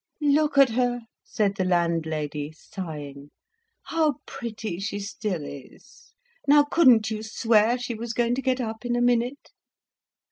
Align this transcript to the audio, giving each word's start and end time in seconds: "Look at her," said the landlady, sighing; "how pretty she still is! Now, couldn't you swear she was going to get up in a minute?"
"Look 0.33 0.57
at 0.57 0.69
her," 0.69 1.01
said 1.23 1.57
the 1.57 1.63
landlady, 1.63 2.51
sighing; 2.53 3.29
"how 3.83 4.15
pretty 4.25 4.79
she 4.79 4.97
still 4.99 5.43
is! 5.45 6.15
Now, 6.47 6.63
couldn't 6.63 7.11
you 7.11 7.21
swear 7.21 7.77
she 7.77 7.93
was 7.93 8.13
going 8.15 8.33
to 8.33 8.41
get 8.41 8.59
up 8.59 8.83
in 8.83 8.95
a 8.95 8.99
minute?" 9.01 9.51